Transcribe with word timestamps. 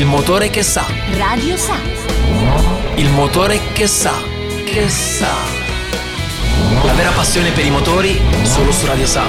Il 0.00 0.06
motore 0.06 0.48
che 0.48 0.62
sa. 0.62 0.86
Radio 1.18 1.58
Sa. 1.58 1.76
Il 2.94 3.10
motore 3.10 3.60
che 3.74 3.86
sa. 3.86 4.14
Che 4.64 4.88
sa. 4.88 5.28
La 6.84 6.94
vera 6.94 7.10
passione 7.10 7.50
per 7.50 7.66
i 7.66 7.70
motori 7.70 8.18
solo 8.44 8.72
su 8.72 8.86
Radio 8.86 9.04
Sa. 9.04 9.26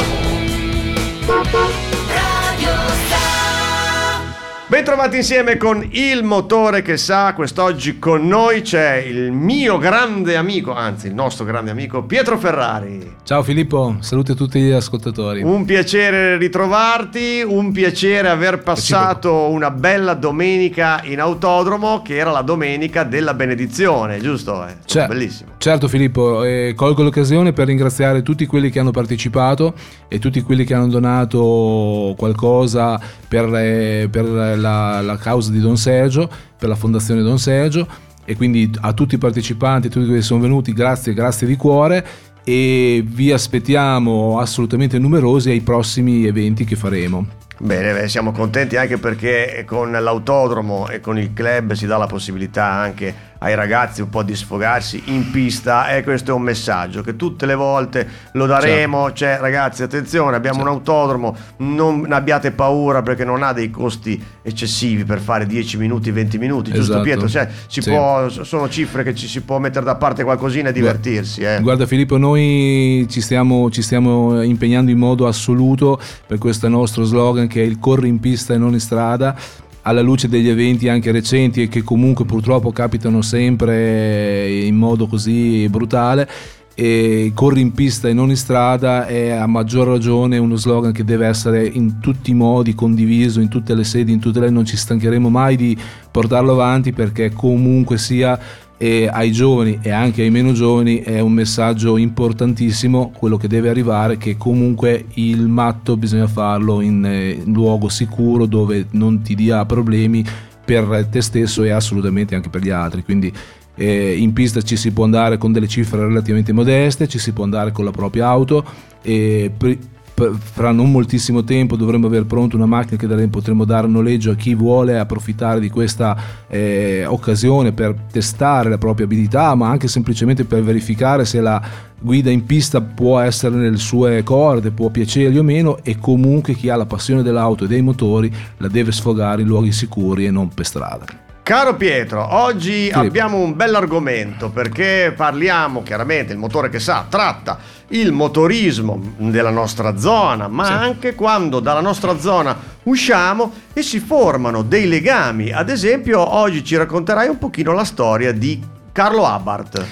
Bentrovati 4.71 5.17
insieme 5.17 5.57
con 5.57 5.85
il 5.91 6.23
motore 6.23 6.81
che 6.81 6.95
sa, 6.95 7.33
quest'oggi 7.33 7.99
con 7.99 8.25
noi 8.25 8.61
c'è 8.61 9.03
il 9.05 9.33
mio 9.33 9.77
grande 9.77 10.37
amico, 10.37 10.73
anzi 10.73 11.07
il 11.07 11.13
nostro 11.13 11.43
grande 11.43 11.71
amico 11.71 12.03
Pietro 12.03 12.37
Ferrari. 12.37 13.17
Ciao 13.23 13.43
Filippo, 13.43 13.97
saluti 13.99 14.31
a 14.31 14.33
tutti 14.33 14.61
gli 14.61 14.71
ascoltatori. 14.71 15.41
Un 15.41 15.65
piacere 15.65 16.37
ritrovarti, 16.37 17.43
un 17.45 17.73
piacere 17.73 18.29
aver 18.29 18.63
passato 18.63 19.49
una 19.49 19.71
bella 19.71 20.13
domenica 20.13 21.01
in 21.03 21.19
autodromo 21.19 22.01
che 22.01 22.15
era 22.15 22.31
la 22.31 22.41
domenica 22.41 23.03
della 23.03 23.33
benedizione, 23.33 24.21
giusto? 24.21 24.63
È 24.63 24.73
Cer- 24.85 25.09
bellissimo. 25.09 25.49
Certo 25.57 25.89
Filippo, 25.89 26.45
eh, 26.45 26.73
colgo 26.77 27.03
l'occasione 27.03 27.51
per 27.51 27.67
ringraziare 27.67 28.21
tutti 28.23 28.45
quelli 28.45 28.69
che 28.69 28.79
hanno 28.79 28.91
partecipato 28.91 29.73
e 30.07 30.17
tutti 30.17 30.41
quelli 30.41 30.63
che 30.63 30.73
hanno 30.73 30.87
donato 30.87 32.15
qualcosa 32.17 32.99
per, 33.27 33.53
eh, 33.53 34.07
per 34.09 34.59
la, 34.61 35.01
la 35.01 35.17
causa 35.17 35.51
di 35.51 35.59
Don 35.59 35.75
Sergio, 35.75 36.29
per 36.57 36.69
la 36.69 36.75
fondazione 36.75 37.21
Don 37.21 37.39
Sergio 37.39 37.87
e 38.23 38.35
quindi 38.35 38.71
a 38.81 38.93
tutti 38.93 39.15
i 39.15 39.17
partecipanti, 39.17 39.87
a 39.87 39.89
tutti 39.89 40.05
quelli 40.05 40.19
che 40.19 40.25
sono 40.25 40.41
venuti, 40.41 40.73
grazie, 40.73 41.13
grazie 41.13 41.47
di 41.47 41.55
cuore 41.55 42.05
e 42.43 43.03
vi 43.05 43.31
aspettiamo 43.31 44.39
assolutamente 44.39 44.97
numerosi 44.97 45.49
ai 45.49 45.61
prossimi 45.61 46.25
eventi 46.25 46.63
che 46.63 46.75
faremo. 46.75 47.39
Bene, 47.57 47.93
beh, 47.93 48.07
siamo 48.07 48.31
contenti 48.31 48.75
anche 48.75 48.97
perché 48.97 49.63
con 49.67 49.91
l'autodromo 49.91 50.89
e 50.89 50.99
con 50.99 51.19
il 51.19 51.31
club 51.33 51.73
si 51.73 51.85
dà 51.85 51.97
la 51.97 52.07
possibilità 52.07 52.65
anche 52.65 53.13
ai 53.43 53.55
ragazzi 53.55 54.01
un 54.01 54.09
po' 54.09 54.21
di 54.21 54.35
sfogarsi 54.35 55.01
in 55.05 55.31
pista 55.31 55.89
e 55.95 56.03
questo 56.03 56.29
è 56.29 56.33
un 56.33 56.43
messaggio 56.43 57.01
che 57.01 57.15
tutte 57.15 57.47
le 57.47 57.55
volte 57.55 58.07
lo 58.33 58.45
daremo, 58.45 59.05
Certo. 59.07 59.15
cioè 59.17 59.37
ragazzi 59.39 59.81
attenzione 59.81 60.35
abbiamo 60.35 60.57
Certo. 60.59 60.69
un 60.71 60.75
autodromo, 60.77 61.35
non 61.57 62.05
abbiate 62.11 62.51
paura 62.51 63.01
perché 63.01 63.25
non 63.25 63.41
ha 63.41 63.51
dei 63.51 63.71
costi 63.71 64.23
eccessivi 64.43 65.05
per 65.05 65.19
fare 65.19 65.47
10 65.47 65.77
minuti, 65.77 66.11
20 66.11 66.37
minuti, 66.37 66.69
giusto 66.71 66.91
Esatto. 66.91 67.01
Pietro? 67.03 67.27
Cioè, 67.27 67.49
si 67.67 67.81
Sì. 67.81 67.89
può- 67.89 68.29
sono 68.29 68.69
cifre 68.69 69.01
che 69.03 69.15
ci 69.15 69.27
si 69.27 69.41
può 69.41 69.57
mettere 69.57 69.85
da 69.85 69.95
parte 69.95 70.23
qualcosina 70.23 70.69
e 70.69 70.71
divertirsi. 70.73 71.41
Eh. 71.41 71.59
Guarda 71.61 71.87
Filippo, 71.87 72.17
noi 72.17 73.07
ci 73.09 73.21
stiamo, 73.21 73.71
ci 73.71 73.81
stiamo 73.81 74.41
impegnando 74.43 74.91
in 74.91 74.99
modo 74.99 75.25
assoluto 75.27 75.99
per 76.27 76.37
questo 76.37 76.67
nostro 76.67 77.03
slogan 77.03 77.47
che 77.47 77.61
è 77.61 77.65
il 77.65 77.79
corri 77.79 78.07
in 78.07 78.19
pista 78.19 78.53
e 78.53 78.57
non 78.57 78.73
in 78.73 78.79
strada, 78.79 79.35
alla 79.83 80.01
luce 80.01 80.27
degli 80.27 80.49
eventi 80.49 80.89
anche 80.89 81.11
recenti 81.11 81.63
e 81.63 81.67
che 81.67 81.83
comunque 81.83 82.25
purtroppo 82.25 82.71
capitano 82.71 83.21
sempre 83.21 84.49
in 84.65 84.75
modo 84.75 85.07
così 85.07 85.67
brutale. 85.69 86.29
E 86.73 87.33
corri 87.35 87.59
in 87.59 87.73
pista 87.73 88.07
e 88.07 88.13
non 88.13 88.29
in 88.29 88.37
strada 88.37 89.05
è 89.05 89.31
a 89.31 89.45
maggior 89.45 89.87
ragione 89.87 90.37
uno 90.37 90.55
slogan 90.55 90.93
che 90.93 91.03
deve 91.03 91.27
essere 91.27 91.65
in 91.65 91.99
tutti 91.99 92.31
i 92.31 92.33
modi 92.33 92.73
condiviso, 92.73 93.41
in 93.41 93.49
tutte 93.49 93.75
le 93.75 93.83
sedi, 93.83 94.13
in 94.13 94.19
tutte 94.19 94.39
le 94.39 94.49
non 94.49 94.65
ci 94.65 94.77
stancheremo 94.77 95.29
mai 95.29 95.57
di 95.57 95.77
portarlo 96.09 96.53
avanti 96.53 96.93
perché 96.93 97.33
comunque 97.33 97.97
sia 97.97 98.39
e 98.81 99.07
ai 99.07 99.31
giovani 99.31 99.77
e 99.79 99.91
anche 99.91 100.23
ai 100.23 100.31
meno 100.31 100.53
giovani 100.53 101.01
è 101.01 101.19
un 101.19 101.33
messaggio 101.33 101.97
importantissimo 101.97 103.11
quello 103.15 103.37
che 103.37 103.47
deve 103.47 103.69
arrivare 103.69 104.17
che 104.17 104.37
comunque 104.37 105.05
il 105.13 105.47
matto 105.47 105.95
bisogna 105.97 106.25
farlo 106.25 106.81
in, 106.81 107.05
eh, 107.05 107.29
in 107.45 107.53
luogo 107.53 107.89
sicuro 107.89 108.47
dove 108.47 108.87
non 108.93 109.21
ti 109.21 109.35
dia 109.35 109.63
problemi 109.67 110.25
per 110.65 111.07
te 111.11 111.21
stesso 111.21 111.61
e 111.61 111.69
assolutamente 111.69 112.33
anche 112.33 112.49
per 112.49 112.63
gli 112.63 112.71
altri. 112.71 113.03
Quindi 113.03 113.31
eh, 113.75 114.15
in 114.17 114.33
pista 114.33 114.63
ci 114.63 114.75
si 114.75 114.89
può 114.89 115.03
andare 115.03 115.37
con 115.37 115.51
delle 115.51 115.67
cifre 115.67 115.99
relativamente 115.99 116.51
modeste 116.51 117.07
ci 117.07 117.19
si 117.19 117.33
può 117.33 117.43
andare 117.43 117.71
con 117.71 117.85
la 117.85 117.91
propria 117.91 118.29
auto 118.29 118.65
e 119.03 119.51
pri- 119.55 119.77
p- 119.77 120.00
fra 120.39 120.71
non 120.71 120.91
moltissimo 120.91 121.43
tempo 121.43 121.75
dovremmo 121.75 122.07
avere 122.07 122.25
pronta 122.25 122.55
una 122.55 122.65
macchina 122.65 122.97
che 122.97 123.07
daremo- 123.07 123.29
potremo 123.29 123.65
dare 123.65 123.87
a 123.87 123.89
noleggio 123.89 124.31
a 124.31 124.35
chi 124.35 124.55
vuole 124.55 124.99
approfittare 124.99 125.59
di 125.59 125.69
questa 125.69 126.17
eh, 126.47 127.05
occasione 127.05 127.71
per 127.71 127.95
testare 128.11 128.69
la 128.69 128.77
propria 128.77 129.05
abilità, 129.05 129.55
ma 129.55 129.69
anche 129.69 129.87
semplicemente 129.87 130.45
per 130.45 130.63
verificare 130.63 131.25
se 131.25 131.41
la 131.41 131.61
guida 131.99 132.31
in 132.31 132.45
pista 132.45 132.81
può 132.81 133.19
essere 133.19 133.55
nelle 133.55 133.77
sue 133.77 134.23
corde, 134.23 134.71
può 134.71 134.89
piacergli 134.89 135.37
o 135.37 135.43
meno 135.43 135.77
e 135.83 135.99
comunque 135.99 136.53
chi 136.53 136.69
ha 136.69 136.75
la 136.75 136.85
passione 136.85 137.21
dell'auto 137.21 137.65
e 137.65 137.67
dei 137.67 137.81
motori 137.81 138.33
la 138.57 138.67
deve 138.67 138.91
sfogare 138.91 139.43
in 139.43 139.47
luoghi 139.47 139.71
sicuri 139.71 140.25
e 140.25 140.31
non 140.31 140.49
per 140.49 140.65
strada. 140.65 141.20
Caro 141.43 141.75
Pietro, 141.75 142.35
oggi 142.35 142.89
abbiamo 142.93 143.37
un 143.37 143.55
bell'argomento 143.55 144.49
perché 144.51 145.11
parliamo 145.15 145.81
chiaramente, 145.81 146.33
il 146.33 146.39
motore 146.39 146.69
che 146.69 146.79
sa, 146.79 147.05
tratta 147.09 147.57
il 147.89 148.11
motorismo 148.11 149.01
della 149.17 149.49
nostra 149.49 149.97
zona, 149.97 150.47
ma 150.47 150.65
Sì. 150.65 150.71
anche 150.71 151.15
quando 151.15 151.59
dalla 151.59 151.81
nostra 151.81 152.17
zona 152.19 152.55
usciamo 152.83 153.51
e 153.73 153.81
si 153.81 153.99
formano 153.99 154.61
dei 154.61 154.87
legami. 154.87 155.51
Ad 155.51 155.69
esempio, 155.69 156.19
oggi 156.35 156.63
ci 156.63 156.77
racconterai 156.77 157.27
un 157.27 157.37
pochino 157.39 157.73
la 157.73 157.83
storia 157.85 158.31
di 158.31 158.61
Carlo 158.91 159.25
Abarth. 159.25 159.85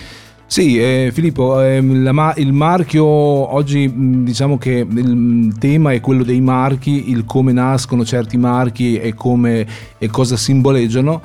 Sì, 0.51 0.79
eh, 0.79 1.11
Filippo, 1.13 1.61
ehm, 1.61 2.01
la 2.01 2.33
il 2.37 2.53
marchio 2.53 3.05
oggi 3.05 4.23
diciamo 4.23 4.57
che 4.57 4.83
il 4.89 5.55
tema 5.59 5.91
è 5.91 6.01
quello 6.01 6.23
dei 6.23 6.41
marchi, 6.41 7.11
il 7.11 7.23
come 7.23 7.51
nascono 7.51 8.03
certi 8.03 8.35
marchi 8.35 8.97
e, 8.97 9.13
come, 9.13 9.63
e 9.99 10.09
cosa 10.09 10.35
simboleggiano. 10.35 11.21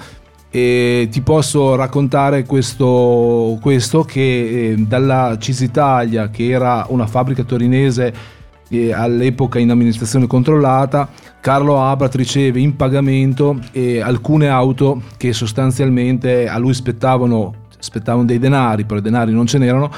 E 0.51 1.09
ti 1.11 1.23
posso 1.23 1.75
raccontare 1.75 2.45
questo, 2.45 3.59
questo 3.62 4.03
che 4.03 4.73
eh, 4.73 4.75
dalla 4.77 5.39
Cisitalia, 5.41 6.29
che 6.29 6.51
era 6.51 6.85
una 6.91 7.06
fabbrica 7.06 7.45
torinese 7.45 8.12
eh, 8.69 8.93
all'epoca 8.93 9.59
in 9.59 9.71
amministrazione 9.71 10.27
controllata, 10.27 11.09
Carlo 11.41 11.83
Abrat 11.83 12.15
riceve 12.15 12.61
in 12.61 12.77
pagamento 12.77 13.59
eh, 13.73 14.01
alcune 14.01 14.49
auto 14.49 15.01
che 15.17 15.33
sostanzialmente 15.33 16.47
a 16.47 16.59
lui 16.59 16.75
spettavano, 16.75 17.64
spettavano 17.84 18.25
dei 18.25 18.39
denari, 18.39 18.84
però 18.84 18.99
i 18.99 19.03
denari 19.03 19.33
non 19.33 19.47
ce 19.47 19.59
n'erano 19.59 19.91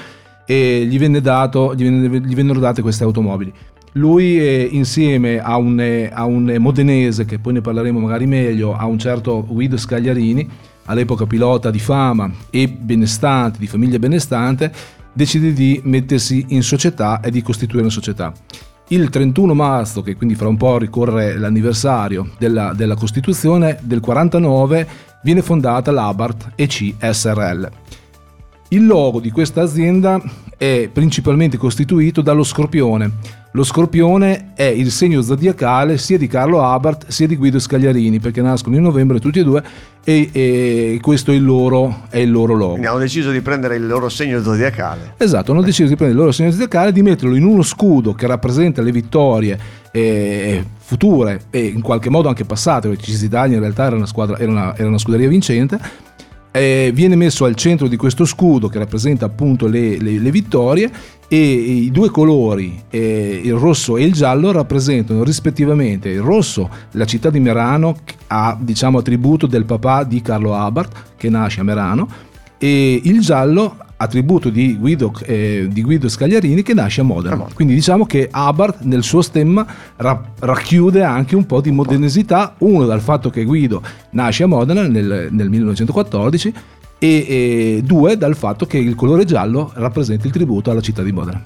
e 0.45 0.87
gli, 0.89 0.99
dato, 1.21 1.75
gli, 1.75 1.83
venne- 1.83 2.21
gli 2.21 2.35
vennero 2.35 2.61
date 2.61 2.83
queste 2.83 3.05
automobili. 3.05 3.53
Lui 3.93 4.39
eh, 4.39 4.69
insieme 4.71 5.39
a 5.39 5.57
un, 5.57 6.11
a 6.13 6.25
un 6.25 6.55
modenese, 6.59 7.25
che 7.25 7.39
poi 7.39 7.55
ne 7.55 7.61
parleremo 7.63 7.99
magari 7.99 8.27
meglio, 8.27 8.77
a 8.77 8.87
un 8.87 8.99
certo 8.99 9.45
Guido 9.45 9.77
Scagliarini, 9.77 10.49
all'epoca 10.85 11.27
pilota 11.27 11.71
di 11.71 11.79
fama 11.79 12.31
e 12.51 12.69
benestante, 12.69 13.59
di 13.59 13.67
famiglia 13.67 13.99
benestante, 13.99 14.73
decide 15.13 15.53
di 15.53 15.81
mettersi 15.85 16.45
in 16.49 16.63
società 16.63 17.21
e 17.21 17.31
di 17.31 17.43
costituire 17.43 17.83
una 17.83 17.91
società. 17.91 18.33
Il 18.89 19.09
31 19.09 19.53
marzo, 19.55 20.03
che 20.03 20.15
quindi 20.15 20.37
fra 20.37 20.47
un 20.47 20.57
po' 20.57 20.79
ricorre 20.79 21.37
l'anniversario 21.39 22.31
della, 22.39 22.73
della 22.73 22.95
Costituzione, 22.95 23.79
del 23.83 23.99
49 23.99 24.87
viene 25.27 25.43
fondata 25.43 25.91
l'Abart 25.91 26.53
EC 26.55 26.95
SRL. 27.01 27.69
Il 28.69 28.87
logo 28.87 29.19
di 29.19 29.33
questa 29.33 29.63
azienda 29.63 30.23
è 30.57 30.89
principalmente 30.93 31.57
costituito 31.57 32.21
dallo 32.21 32.45
scorpione. 32.45 33.11
Lo 33.51 33.65
scorpione 33.65 34.53
è 34.55 34.63
il 34.63 34.93
segno 34.93 35.23
zodiacale 35.23 35.99
sia 35.99 36.17
di 36.17 36.29
Carlo 36.29 36.63
Abart 36.63 37.07
sia 37.09 37.27
di 37.27 37.35
Guido 37.35 37.59
Scagliarini, 37.59 38.21
perché 38.21 38.41
nascono 38.41 38.77
in 38.77 38.83
novembre 38.83 39.19
tutti 39.19 39.41
e 39.41 39.43
due 39.43 39.65
e, 40.05 40.31
e 40.33 40.99
questo 41.03 41.33
è 41.33 41.35
il, 41.35 41.45
loro, 41.45 42.03
è 42.09 42.19
il 42.19 42.31
loro 42.31 42.55
logo. 42.55 42.73
Quindi 42.73 42.87
hanno 42.87 42.99
deciso 42.99 43.33
di 43.33 43.41
prendere 43.41 43.75
il 43.75 43.87
loro 43.87 44.09
segno 44.09 44.41
zodiacale. 44.41 45.15
Esatto, 45.17 45.51
hanno 45.51 45.63
deciso 45.63 45.89
di 45.89 45.97
prendere 45.97 46.13
il 46.13 46.19
loro 46.19 46.31
segno 46.31 46.53
zodiacale 46.53 46.91
e 46.91 46.93
di 46.93 47.03
metterlo 47.03 47.35
in 47.35 47.45
uno 47.45 47.63
scudo 47.63 48.13
che 48.13 48.29
rappresenta 48.29 48.81
le 48.81 48.93
vittorie 48.93 49.59
eh, 49.97 50.65
future 50.77 51.47
e 51.49 51.65
in 51.65 51.81
qualche 51.81 52.11
modo 52.11 52.29
anche 52.29 52.45
passate, 52.45 52.89
perché 52.89 53.05
Cisitalia 53.05 53.55
in 53.57 53.63
realtà 53.63 53.87
era 53.87 53.97
una, 53.97 54.07
squadra, 54.07 54.39
era 54.39 54.51
una, 54.51 54.77
era 54.77 54.89
una 54.89 54.99
scuderia 54.99 55.29
vincente. 55.29 55.79
Eh, 56.51 56.91
viene 56.95 57.17
messo 57.17 57.45
al 57.45 57.55
centro 57.55 57.87
di 57.87 57.97
questo 57.97 58.25
scudo 58.25 58.69
che 58.69 58.79
rappresenta 58.79 59.27
appunto 59.27 59.67
le, 59.67 59.99
le- 59.99 60.19
le 60.19 60.31
vittorie 60.31 60.91
e 61.29 61.39
i 61.39 61.91
due 61.91 62.09
colori, 62.11 62.83
eh, 62.89 63.41
il 63.43 63.55
rosso 63.55 63.97
e 63.97 64.05
il 64.05 64.13
giallo, 64.13 64.53
rappresentano 64.53 65.23
rispettivamente 65.23 66.09
il 66.09 66.21
rosso, 66.21 66.69
la 66.93 67.05
città 67.05 67.31
di 67.31 67.41
Merano, 67.41 67.97
a 68.29 68.57
diciamo 68.59 68.99
attributo 68.99 69.47
del 69.47 69.65
papà 69.65 70.05
di 70.05 70.23
Carlo 70.23 70.55
Abart, 70.55 71.15
che 71.17 71.29
nasce 71.29 71.61
a 71.61 71.65
Merano, 71.65 72.09
e 72.59 73.01
il 73.03 73.21
giallo 73.21 73.77
attributo 73.99 74.51
di 74.51 74.77
Guido, 74.77 75.13
eh, 75.25 75.67
di 75.71 75.83
Guido 75.83 76.09
Scagliarini 76.09 76.63
che 76.63 76.75
nasce 76.75 77.01
a 77.01 77.05
Modena. 77.05 77.47
Quindi 77.55 77.75
diciamo 77.75 78.05
che 78.05 78.29
Abarth 78.31 78.81
nel 78.83 79.03
suo 79.03 79.23
stemma 79.23 79.67
ra- 79.97 80.23
racchiude 80.41 81.03
anche 81.03 81.35
un 81.35 81.47
po' 81.47 81.61
di 81.61 81.71
modernesità, 81.71 82.55
uno 82.59 82.85
dal 82.85 83.01
fatto 83.01 83.31
che 83.31 83.45
Guido 83.45 83.83
nasce 84.11 84.43
a 84.45 84.47
Modena 84.47 84.87
nel, 84.87 85.29
nel 85.31 85.49
1914 85.49 86.55
e, 86.99 87.09
e 87.29 87.81
due 87.85 88.17
dal 88.17 88.37
fatto 88.37 88.67
che 88.67 88.79
il 88.79 88.95
colore 88.95 89.25
giallo 89.25 89.71
rappresenta 89.75 90.27
il 90.27 90.33
tributo 90.33 90.71
alla 90.71 90.81
città 90.81 91.03
di 91.03 91.13
Modena. 91.13 91.41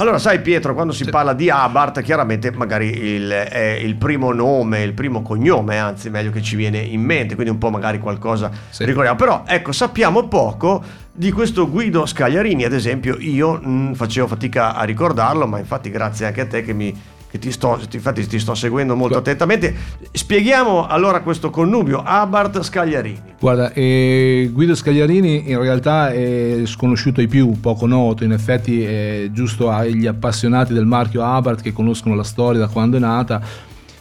Allora, 0.00 0.18
sai 0.18 0.40
Pietro, 0.40 0.74
quando 0.74 0.92
si 0.92 1.04
parla 1.04 1.32
di 1.34 1.48
Abarth, 1.50 2.00
chiaramente 2.02 2.50
magari 2.50 2.86
il, 2.88 3.28
è 3.28 3.78
il 3.80 3.94
primo 3.96 4.32
nome, 4.32 4.82
il 4.82 4.94
primo 4.94 5.22
cognome, 5.22 5.78
anzi 5.78 6.08
meglio 6.10 6.30
che 6.30 6.40
ci 6.42 6.56
viene 6.56 6.78
in 6.78 7.02
mente, 7.02 7.34
quindi 7.34 7.52
un 7.52 7.58
po' 7.58 7.70
magari 7.70 8.00
qualcosa 8.00 8.50
Sì. 8.70 8.84
ricordiamo. 8.84 9.16
Però 9.16 9.44
ecco, 9.46 9.70
sappiamo 9.70 10.26
poco 10.28 10.82
di 11.12 11.30
questo 11.30 11.68
Guido 11.68 12.06
Scagliarini, 12.06 12.64
ad 12.64 12.72
esempio 12.72 13.16
io 13.18 13.60
mh, 13.60 13.94
facevo 13.94 14.26
fatica 14.26 14.74
a 14.74 14.84
ricordarlo, 14.84 15.46
ma 15.46 15.58
infatti 15.58 15.90
grazie 15.90 16.26
anche 16.26 16.40
a 16.40 16.46
te 16.46 16.62
che 16.62 16.72
mi... 16.72 16.94
che 17.30 17.38
ti 17.38 17.50
sto, 17.50 17.78
infatti 17.90 18.26
ti 18.26 18.38
sto 18.38 18.54
seguendo 18.54 18.94
molto 18.94 19.20
Guarda. 19.20 19.30
attentamente. 19.30 19.74
Spieghiamo 20.10 20.86
allora 20.86 21.20
questo 21.20 21.50
connubio 21.50 22.02
Abarth 22.02 22.62
Scagliarini. 22.62 23.34
Guarda, 23.40 23.72
eh, 23.72 24.50
Guido 24.52 24.74
Scagliarini 24.74 25.50
in 25.50 25.58
realtà 25.58 26.12
è 26.12 26.62
sconosciuto 26.64 27.20
ai 27.20 27.28
più, 27.28 27.58
poco 27.60 27.86
noto, 27.86 28.24
in 28.24 28.32
effetti 28.32 28.82
è 28.82 29.28
giusto 29.32 29.70
agli 29.70 30.06
appassionati 30.06 30.72
del 30.72 30.86
marchio 30.86 31.22
Abarth 31.22 31.62
che 31.62 31.72
conoscono 31.72 32.14
la 32.14 32.22
storia 32.22 32.60
da 32.60 32.68
quando 32.68 32.96
è 32.98 33.00
nata 33.00 33.40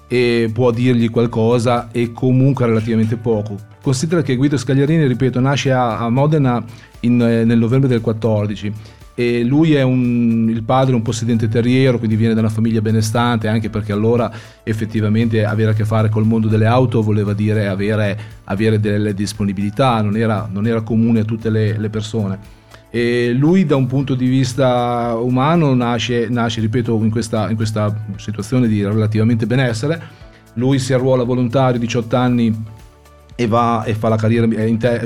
e 0.07 0.49
può 0.53 0.71
dirgli 0.71 1.09
qualcosa 1.09 1.87
e 1.91 2.11
comunque 2.11 2.65
relativamente 2.65 3.15
poco. 3.15 3.70
Considera 3.81 4.21
che 4.21 4.35
Guido 4.35 4.57
Scagliarini, 4.57 5.07
ripeto, 5.07 5.39
nasce 5.39 5.71
a, 5.71 5.97
a 5.97 6.09
Modena 6.09 6.63
in, 7.01 7.21
eh, 7.21 7.43
nel 7.43 7.57
novembre 7.57 7.89
del 7.89 8.01
14 8.01 8.99
e 9.13 9.43
lui 9.43 9.73
è 9.73 9.81
un, 9.81 10.47
il 10.49 10.63
padre 10.63 10.95
un 10.95 11.01
possedente 11.01 11.47
terriero, 11.47 11.97
quindi 11.97 12.15
viene 12.15 12.33
da 12.33 12.39
una 12.39 12.49
famiglia 12.49 12.81
benestante, 12.81 13.47
anche 13.47 13.69
perché 13.69 13.91
allora 13.91 14.31
effettivamente 14.63 15.43
avere 15.43 15.71
a 15.71 15.73
che 15.73 15.85
fare 15.85 16.09
col 16.09 16.25
mondo 16.25 16.47
delle 16.47 16.65
auto 16.65 17.01
voleva 17.01 17.33
dire 17.33 17.67
avere, 17.67 18.17
avere 18.45 18.79
delle 18.79 19.13
disponibilità, 19.13 20.01
non 20.01 20.15
era, 20.15 20.47
non 20.51 20.65
era 20.65 20.81
comune 20.81 21.21
a 21.21 21.23
tutte 21.23 21.49
le, 21.49 21.77
le 21.77 21.89
persone. 21.89 22.59
E 22.89 23.31
lui 23.33 23.65
da 23.65 23.75
un 23.75 23.87
punto 23.87 24.15
di 24.15 24.27
vista 24.27 25.15
umano 25.15 25.73
nasce, 25.73 26.27
nasce 26.29 26.59
ripeto, 26.61 26.97
in 27.03 27.09
questa, 27.09 27.49
in 27.49 27.55
questa 27.55 28.05
situazione 28.17 28.67
di 28.67 28.83
relativamente 28.83 29.45
benessere. 29.45 30.29
Lui 30.55 30.79
si 30.79 30.93
arruola 30.93 31.23
volontario, 31.23 31.79
18 31.79 32.15
anni, 32.15 32.53
e 33.41 33.47
va 33.47 33.83
e 33.83 33.95
fa 33.95 34.07
la 34.07 34.17
carriera, 34.17 34.47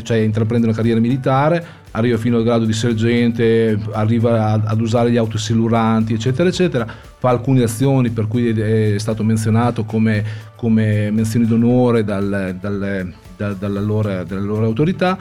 cioè 0.01 0.17
intraprende 0.17 0.67
una 0.67 0.75
carriera 0.75 0.99
militare, 0.99 1.65
arriva 1.91 2.17
fino 2.17 2.35
al 2.35 2.43
grado 2.43 2.65
di 2.65 2.73
sergente, 2.73 3.79
arriva 3.93 4.51
ad 4.51 4.81
usare 4.81 5.09
gli 5.09 5.15
autosilluranti, 5.15 6.13
eccetera, 6.13 6.49
eccetera. 6.49 6.85
Fa 7.17 7.29
alcune 7.29 7.63
azioni 7.63 8.09
per 8.09 8.27
cui 8.27 8.49
è 8.49 8.97
stato 8.97 9.23
menzionato 9.23 9.85
come, 9.85 10.23
come 10.57 11.09
menzione 11.11 11.45
d'onore 11.47 12.03
dal- 12.03 12.57
dal- 12.59 13.13
da- 13.37 13.53
dalla, 13.53 13.79
loro, 13.79 14.23
dalle 14.25 14.41
loro 14.41 14.65
autorità. 14.65 15.17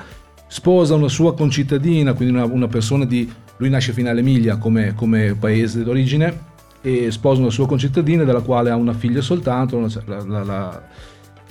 Sposa 0.49 0.95
una 0.95 1.09
sua 1.09 1.35
concittadina, 1.35 2.13
quindi 2.15 2.35
una, 2.35 2.45
una 2.45 2.69
persona 2.69 3.05
di... 3.05 3.31
Lui 3.59 3.71
nasce 3.71 3.93
fino 3.93 4.11
all'Emilia 4.11 4.57
come, 4.57 4.95
come 4.95 5.37
paese 5.39 5.85
d'origine 5.85 6.53
e 6.81 7.13
sposa 7.13 7.41
una 7.41 7.51
sua 7.51 7.67
concittadina 7.69 8.25
della 8.25 8.41
quale 8.41 8.71
ha 8.71 8.77
una 8.77 8.93
figlia 8.93 9.21
soltanto, 9.21 9.79
la- 10.07 10.25
la- 10.27 10.43
la- 10.43 10.83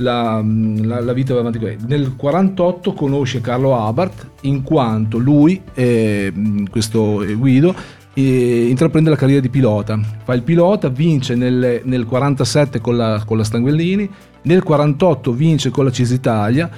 la, 0.03 0.43
la- 0.43 0.99
la 1.01 1.13
vita 1.13 1.33
va 1.33 1.39
avanti 1.39 1.57
così. 1.59 1.77
Nel 1.87 2.15
48 2.15 2.93
conosce 2.93 3.41
Carlo 3.41 3.75
Abarth 3.75 4.29
in 4.41 4.61
quanto 4.61 5.17
lui, 5.17 5.61
eh, 5.73 6.31
questo 6.69 7.23
Guido, 7.35 7.73
eh, 8.13 8.67
intraprende 8.69 9.09
la 9.09 9.15
carriera 9.15 9.41
di 9.41 9.49
pilota. 9.49 9.99
Fa 10.23 10.33
il 10.35 10.43
pilota, 10.43 10.89
vince 10.89 11.33
nel, 11.35 11.81
nel 11.83 12.05
47 12.05 12.79
con 12.79 12.95
la, 12.97 13.23
con 13.25 13.37
la 13.37 13.43
Stanguellini, 13.43 14.07
nel 14.43 14.61
48 14.61 15.31
vince 15.31 15.69
con 15.71 15.85
la 15.85 15.91
Cisitalia. 15.91 16.69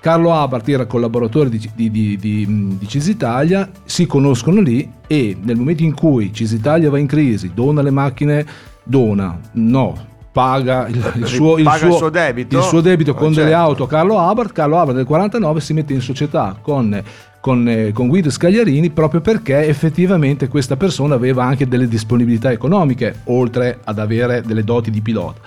Carlo 0.00 0.34
Abarth 0.34 0.68
era 0.68 0.84
collaboratore 0.84 1.48
di, 1.48 1.58
di, 1.74 1.90
di, 1.90 2.16
di, 2.18 2.76
di 2.78 2.86
Cisitalia, 2.86 3.70
si 3.84 4.04
conoscono 4.06 4.60
lì 4.60 4.88
e 5.06 5.34
nel 5.40 5.56
momento 5.56 5.82
in 5.82 5.94
cui 5.94 6.30
Cisitalia 6.32 6.90
va 6.90 6.98
in 6.98 7.06
crisi, 7.06 7.52
dona 7.54 7.80
le 7.80 7.90
macchine, 7.90 8.44
dona, 8.84 9.40
no, 9.52 10.12
paga 10.34 10.88
il, 10.88 11.12
il 11.14 11.26
suo, 11.26 11.58
il 11.58 11.64
Paga 11.64 11.78
suo- 11.78 11.88
il 11.88 11.94
suo 11.94 12.10
debito? 12.10 12.58
il 12.58 12.64
suo 12.64 12.80
debito 12.80 13.14
con 13.14 13.32
delle 13.32 13.50
certo. 13.50 13.64
auto 13.64 13.84
a 13.84 13.88
Carlo 13.88 14.18
Abarth. 14.18 14.52
Carlo 14.52 14.80
Abarth 14.80 14.96
nel 14.96 15.06
49 15.06 15.60
si 15.60 15.72
mette 15.74 15.92
in 15.92 16.00
società 16.00 16.58
con, 16.60 17.00
con, 17.38 17.68
eh, 17.68 17.92
con 17.92 18.08
Guido 18.08 18.30
Scagliarini 18.30 18.90
proprio 18.90 19.20
perché 19.20 19.64
effettivamente 19.68 20.48
questa 20.48 20.76
persona 20.76 21.14
aveva 21.14 21.44
anche 21.44 21.68
delle 21.68 21.86
disponibilità 21.86 22.50
economiche, 22.50 23.20
oltre 23.26 23.78
ad 23.84 24.00
avere 24.00 24.42
delle 24.44 24.64
doti 24.64 24.90
di 24.90 25.00
pilota. 25.00 25.40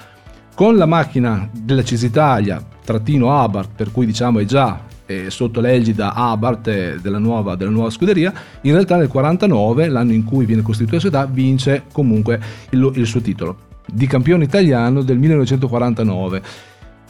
Con 0.55 0.77
la 0.77 0.85
macchina 0.85 1.49
della 1.51 1.83
Cisitalia, 1.83 2.63
trattino 2.85 3.37
Abarth, 3.37 3.71
per 3.75 3.91
cui 3.91 4.05
diciamo 4.05 4.39
è 4.39 4.45
già 4.45 4.79
eh, 5.05 5.29
sotto 5.29 5.59
l'egida 5.59 6.13
Abarth 6.13 6.67
eh, 6.69 6.97
della 7.01 7.19
nuova, 7.19 7.55
della 7.55 7.71
nuova 7.71 7.89
scuderia, 7.89 8.33
in 8.61 8.71
realtà 8.71 8.95
nel 8.95 9.09
49, 9.09 9.89
l'anno 9.89 10.13
in 10.13 10.23
cui 10.23 10.45
viene 10.45 10.61
costituita 10.61 10.95
la 10.95 11.01
società, 11.01 11.25
vince 11.29 11.83
comunque 11.91 12.39
il, 12.69 12.89
il 12.95 13.05
suo 13.05 13.19
titolo 13.19 13.65
di 13.87 14.05
campione 14.07 14.43
italiano 14.43 15.01
del 15.01 15.17
1949 15.17 16.41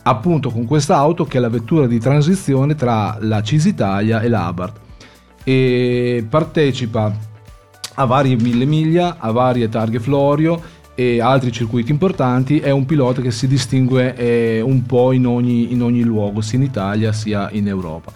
appunto 0.04 0.50
con 0.50 0.66
questa 0.66 0.96
auto 0.96 1.26
che 1.26 1.38
è 1.38 1.42
la 1.42 1.50
vettura 1.50 1.86
di 1.86 2.00
transizione 2.00 2.76
tra 2.76 3.18
la 3.20 3.42
Cisitalia 3.42 4.22
e 4.22 4.30
l'Abarth 4.30 4.80
e 5.44 6.26
partecipa 6.28 7.16
a 8.00 8.06
varie 8.06 8.36
mille 8.36 8.66
miglia, 8.66 9.18
a 9.20 9.32
varie 9.32 9.70
targhe 9.70 10.00
Florio 10.00 10.62
e 10.94 11.22
altri 11.22 11.52
circuiti 11.52 11.92
importanti, 11.92 12.60
è 12.60 12.70
un 12.70 12.86
pilota 12.86 13.22
che 13.22 13.32
si 13.32 13.48
distingue 13.48 14.16
eh, 14.16 14.62
un 14.62 14.86
po' 14.86 15.12
in 15.12 15.26
ogni, 15.26 15.72
in 15.72 15.82
ogni 15.82 16.02
luogo, 16.02 16.42
sia 16.42 16.58
in 16.58 16.64
Italia 16.64 17.12
sia 17.12 17.50
in 17.52 17.68
Europa. 17.68 18.12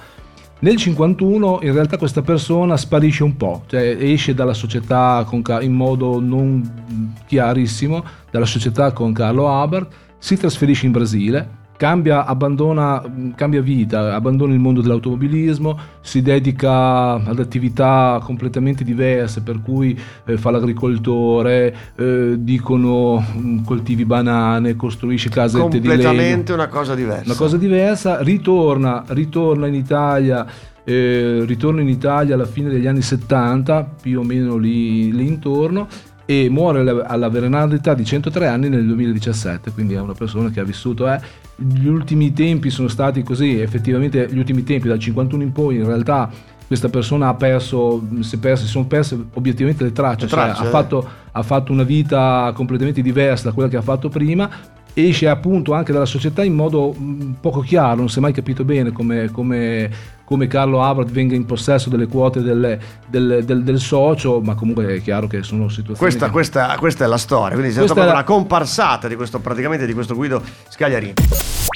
Nel 0.62 0.76
51 0.76 1.62
in 1.64 1.74
realtà 1.74 1.98
questa 1.98 2.22
persona 2.22 2.78
sparisce 2.78 3.24
un 3.24 3.36
po', 3.36 3.64
cioè 3.66 3.98
esce 4.00 4.36
dalla 4.36 4.54
società 4.54 5.24
con 5.28 5.42
Ca- 5.42 5.60
in 5.60 5.74
modo 5.74 6.20
non 6.20 7.20
chiarissimo, 7.26 8.04
dalla 8.30 8.46
società 8.46 8.92
con 8.92 9.12
Carlo 9.12 9.50
Abarth, 9.50 9.92
si 10.20 10.38
trasferisce 10.38 10.86
in 10.86 10.92
Brasile, 10.92 11.50
cambia, 11.82 12.26
abbandona, 12.28 13.02
cambia 13.34 13.60
vita, 13.60 14.14
abbandona 14.14 14.54
il 14.54 14.60
mondo 14.60 14.82
dell'automobilismo, 14.82 15.80
si 16.00 16.22
dedica 16.22 17.14
ad 17.14 17.40
attività 17.40 18.22
completamente 18.24 18.84
diverse, 18.84 19.42
per 19.42 19.64
cui 19.64 20.00
eh, 20.26 20.38
fa 20.38 20.52
l'agricoltore, 20.52 21.76
eh, 21.96 22.36
dicono 22.38 23.18
mh, 23.18 23.64
coltivi 23.64 24.06
banane, 24.06 24.76
costruisce 24.76 25.30
casette 25.30 25.80
di 25.80 25.88
legno. 25.88 26.04
Completamente 26.04 26.54
una 26.54 26.68
cosa 26.68 26.94
diversa. 26.94 27.24
Una 27.26 27.36
cosa 27.36 27.58
diversa, 27.58 28.22
ritorna, 28.22 29.04
ritorna 29.08 29.66
in 29.66 29.74
Italia, 29.74 30.46
eh, 30.84 31.42
ritorna 31.46 31.82
in 31.82 31.90
Italia 31.90 32.36
alla 32.36 32.46
fine 32.46 32.70
degli 32.70 32.86
anni 32.86 33.02
70, 33.02 33.96
più 34.04 34.20
o 34.20 34.24
meno 34.24 34.58
lì, 34.58 35.12
lì 35.12 35.26
intorno, 35.26 35.88
e 36.32 36.50
muore 36.50 36.80
alla, 36.80 37.74
età 37.74 37.94
di 37.94 38.06
103 38.06 38.48
anni 38.48 38.70
nel 38.70 38.86
2017, 38.86 39.72
quindi 39.72 39.96
è 39.96 40.00
una 40.00 40.14
persona 40.14 40.50
che 40.50 40.62
ha 40.62 40.64
vissuto... 40.64 41.12
Eh, 41.12 41.20
gli 41.64 41.86
ultimi 41.86 42.34
tempi 42.34 42.72
sono 42.72 42.88
stati 42.88 43.22
così, 43.22 43.60
effettivamente 43.60 44.28
gli 44.32 44.38
ultimi 44.38 44.64
tempi 44.64 44.88
dal 44.88 44.98
51 44.98 45.44
in 45.44 45.52
poi 45.52 45.76
in 45.76 45.86
realtà 45.86 46.28
questa 46.66 46.90
persona 46.90 47.28
ha 47.28 47.36
perso, 47.36 48.02
si, 48.22 48.40
perso- 48.40 48.66
si 48.66 48.72
sono 48.72 48.86
perse 48.86 49.26
obiettivamente 49.34 49.84
le 49.84 49.92
tracce, 49.92 50.24
Le 50.24 50.30
cioè 50.30 50.40
tracce, 50.40 50.64
ha 50.64 50.66
eh. 50.66 50.70
fatto 50.70 51.10
ha 51.34 51.44
fatto 51.44 51.72
una 51.72 51.84
vita 51.84 52.52
completamente 52.56 53.02
diversa 53.02 53.50
da 53.50 53.54
quella 53.54 53.70
che 53.70 53.78
ha 53.78 53.82
fatto 53.82 54.10
prima, 54.10 54.50
esce 54.94 55.28
appunto 55.28 55.74
anche 55.74 55.94
dalla 55.94 56.06
società 56.06 56.44
in 56.44 56.54
modo 56.54 56.96
poco 57.40 57.60
chiaro, 57.60 57.98
non 57.98 58.10
si 58.10 58.18
è 58.18 58.22
mai 58.22 58.34
capito 58.34 58.64
bene 58.64 58.92
come, 58.92 59.30
come- 59.30 60.20
come 60.32 60.48
Carlo 60.48 60.82
Abarth 60.82 61.12
venga 61.12 61.36
in 61.36 61.46
possesso 61.46 61.90
delle 61.90 62.08
quote 62.08 62.42
del, 62.42 62.80
del- 63.06 63.44
del- 63.44 63.64
del 63.64 63.80
socio, 63.82 64.40
ma 64.40 64.56
comunque 64.56 64.96
è 64.96 65.02
chiaro 65.02 65.28
che 65.28 65.44
sono 65.44 65.68
situazioni... 65.68 65.98
Questa, 65.98 66.28
che- 66.28 66.32
questa- 66.32 66.76
questa 66.80 67.04
è 67.04 67.08
la 67.10 67.18
storia, 67.18 67.58
quindi 67.58 67.76
c'è 67.76 67.84
stata 67.86 68.06
la- 68.06 68.12
una 68.14 68.24
comparsata 68.24 69.10
di 69.10 69.16
questo, 69.18 69.40
praticamente 69.40 69.86
di 69.86 69.94
questo 69.94 70.16
Guido 70.16 70.42
Scagliarini. 70.70 71.16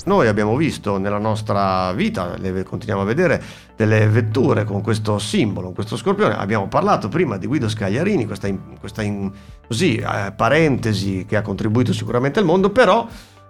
Noi 0.06 0.28
abbiamo 0.30 0.56
visto 0.56 0.98
nella 0.98 1.18
nostra 1.18 1.92
vita, 1.92 2.36
le 2.38 2.64
continuiamo 2.64 3.02
a 3.02 3.06
vedere, 3.06 3.44
delle 3.76 4.08
vetture 4.08 4.64
con 4.64 4.80
questo 4.82 5.20
simbolo, 5.20 5.66
con 5.66 5.76
questo 5.76 5.98
scorpione. 5.98 6.36
Abbiamo 6.38 6.70
parlato 6.70 7.10
prima 7.10 7.36
di 7.38 7.48
Guido 7.48 7.68
Scagliarini, 7.68 8.26
questa, 8.26 8.48
in- 8.48 8.78
questa 8.80 9.02
in- 9.02 9.30
così, 9.68 9.98
eh, 9.98 10.32
parentesi 10.34 11.26
che 11.28 11.36
ha 11.36 11.42
contribuito 11.42 11.92
sicuramente 11.92 12.40
al 12.40 12.46
mondo, 12.46 12.70
però 12.70 13.06